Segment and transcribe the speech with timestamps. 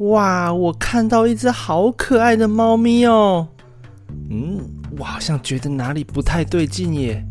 [0.00, 3.46] 哇，我看到一只好可爱的猫咪哦。
[4.30, 4.58] 嗯，
[4.98, 7.22] 我好像觉得哪里不太对劲耶。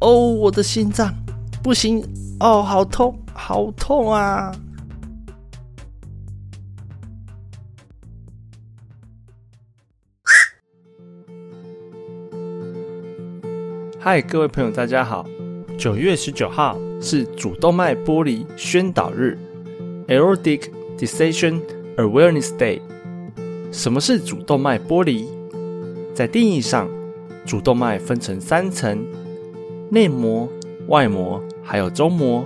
[0.00, 1.14] 哦，我的心脏
[1.62, 2.04] 不行
[2.40, 4.50] 哦，好痛，好痛啊！
[14.00, 15.24] 嗨，各位朋友，大家好。
[15.78, 19.38] 九月十九号是主动脉剥离宣导日
[20.08, 21.60] （Aortic Dissection
[21.96, 22.80] Awareness Day）。
[23.72, 25.26] 什么是主动脉剥离？
[26.14, 26.88] 在定义上，
[27.44, 29.04] 主动脉分成三层：
[29.90, 30.48] 内膜、
[30.88, 32.44] 外膜，还有中膜。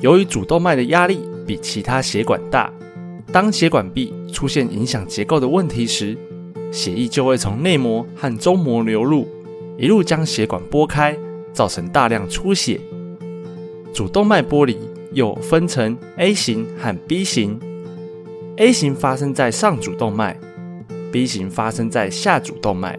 [0.00, 2.72] 由于主动脉的压力比其他血管大，
[3.32, 6.16] 当血管壁出现影响结构的问题时，
[6.70, 9.26] 血液就会从内膜和中膜流入。
[9.76, 11.16] 一路将血管拨开，
[11.52, 12.80] 造成大量出血。
[13.92, 14.76] 主动脉剥离
[15.12, 17.58] 又分成 A 型和 B 型
[18.56, 20.38] ，A 型发生在上主动脉
[21.12, 22.98] ，B 型发生在下主动脉。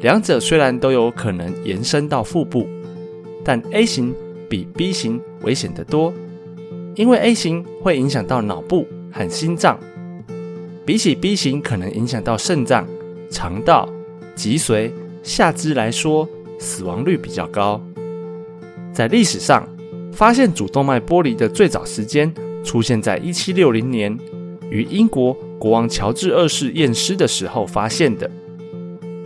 [0.00, 2.66] 两者虽然都有可能延伸到腹部，
[3.44, 4.14] 但 A 型
[4.48, 6.12] 比 B 型危险得多，
[6.94, 9.78] 因为 A 型会影响到脑部和心脏，
[10.84, 12.86] 比起 B 型可能影响到肾脏、
[13.30, 13.88] 肠道、
[14.34, 14.90] 脊髓。
[15.22, 17.80] 下肢来说，死亡率比较高。
[18.92, 19.68] 在历史上，
[20.12, 24.18] 发现主动脉剥离的最早时间出现在一七六零年，
[24.72, 28.28] 于英国国王乔治二世验尸的时候发现的。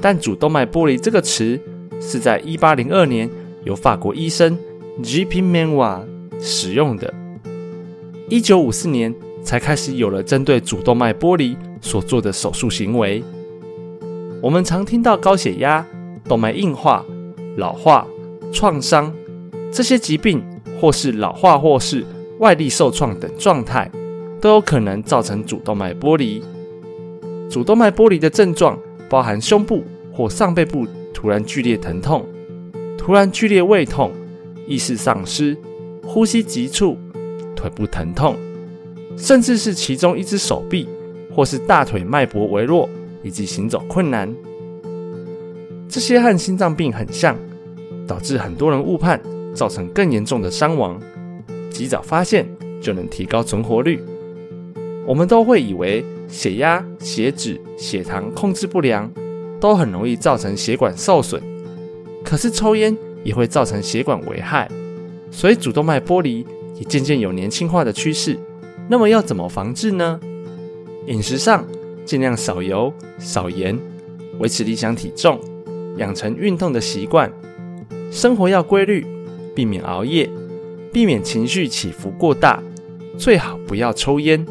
[0.01, 1.59] 但主动脉剥离这个词
[2.01, 3.31] 是在一八零二年
[3.65, 4.59] 由法国医生
[5.03, 5.41] G.P.
[5.41, 6.03] Manoir
[6.41, 7.13] 使用的。
[8.29, 13.23] 一九五四年才开始有了针对主动脉剥离所做的手术行为。
[14.43, 15.87] 我们常听到高血压、
[16.25, 17.05] 动脉硬化、
[17.57, 18.07] 老化、
[18.53, 19.15] 创伤
[19.73, 20.45] 这些疾病，
[20.81, 22.05] 或是老化，或是
[22.41, 23.91] 外力受创等状态，
[24.41, 26.43] 都有可能造成主动脉剥离。
[27.49, 28.79] 主动脉剥离的症状
[29.09, 32.27] 包含胸部或上背部突然剧烈疼痛、
[32.99, 34.13] 突然剧烈胃痛、
[34.67, 35.57] 意识丧失、
[36.03, 36.97] 呼吸急促、
[37.55, 38.37] 腿部疼痛，
[39.17, 40.89] 甚至是其中一只手臂
[41.35, 42.89] 或是大腿脉搏微弱。
[43.23, 44.33] 以及行走困难，
[45.89, 47.37] 这些和心脏病很像，
[48.07, 49.21] 导致很多人误判，
[49.53, 51.01] 造成更严重的伤亡。
[51.69, 52.47] 及早发现
[52.81, 54.01] 就能提高存活率。
[55.07, 59.11] 我们都会以为血压、血脂、血糖控制不良
[59.61, 61.41] 都很容易造成血管受损，
[62.25, 64.69] 可是抽烟也会造成血管危害，
[65.31, 68.39] 所以主动脉剥离也渐渐有年轻化的趋势。
[68.89, 70.21] 那么要怎么防治呢？
[71.07, 71.65] 饮食上。
[72.07, 73.77] 尽量少油、少盐，
[74.39, 75.41] 维持理想体重，
[75.97, 77.29] 养成运动的习惯，
[78.13, 79.05] 生活要规律，
[79.57, 80.31] 避免熬夜，
[80.93, 82.63] 避免情绪起伏过大，
[83.19, 84.47] 最好不要抽烟。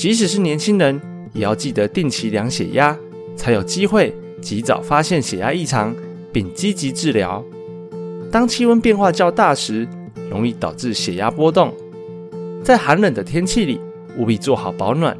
[0.00, 0.98] 即使是年轻人，
[1.34, 2.96] 也要记得定期量血压，
[3.36, 5.94] 才有机会及早发现血压异常，
[6.32, 7.44] 并积极治疗。
[8.32, 9.86] 当气温变化较大时，
[10.30, 11.74] 容易导致血压波动。
[12.64, 13.78] 在寒冷的天气里，
[14.16, 15.14] 务必做好保暖。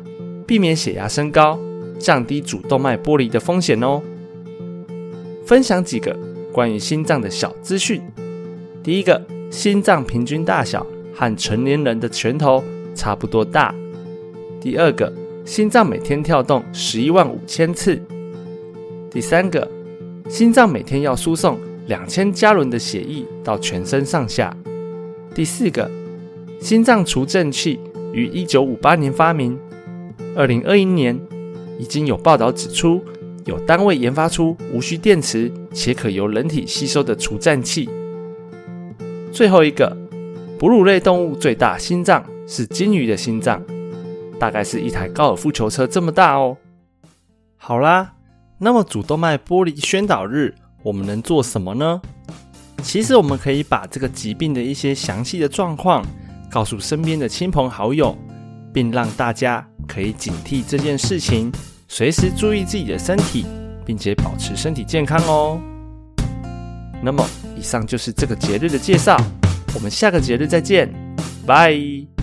[0.47, 1.59] 避免血压升高，
[1.99, 4.01] 降低主动脉剥离的风险哦。
[5.45, 6.19] 分享几个
[6.55, 8.01] 关于心脏的小资讯。
[8.83, 9.21] 第一个，
[9.51, 12.65] 心脏平均大小和成年人的拳头
[12.95, 13.75] 差不多大。
[14.61, 15.11] 第二个，
[15.47, 17.99] 心脏每天跳动十一万五千次。
[19.11, 19.67] 第三个，
[20.29, 24.55] 心脏每天要输送两千加仑的血液到全身上下。
[25.35, 25.91] 第四个，
[26.61, 27.81] 心脏除震器
[28.13, 29.59] 于一九五八年发明。
[30.37, 31.19] 二零二一年，
[31.79, 33.03] 已经有报道指出，
[33.47, 37.89] 有单位研发出无需电池且可由人体吸收的除颤器。
[39.33, 39.97] 最后一个，
[40.59, 43.61] 哺乳类动物最大心脏是鲸鱼的心脏，
[44.41, 46.57] 大概是一台高尔夫球车这么大哦。
[47.59, 48.15] 好啦，
[48.59, 52.01] 那么主动脉剥离宣导日，我们能做什么呢？
[52.83, 56.03] 其实我们可以把这个疾病的一些详细的状况，
[56.51, 58.17] 告诉身边的亲朋好友，
[58.73, 59.65] 并让大家。
[59.89, 61.51] 可以警惕这件事情，
[61.89, 63.45] 随时注意自己的身体，
[63.85, 65.61] 并且保持身体健康哦。
[67.03, 67.27] 那么，
[67.57, 69.21] 以上就是这个节日的介绍，
[69.75, 70.89] 我们下个节日再见，
[71.45, 72.20] 拜。